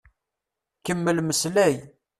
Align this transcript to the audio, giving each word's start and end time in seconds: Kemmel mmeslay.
Kemmel 0.85 1.17
mmeslay. 1.21 1.75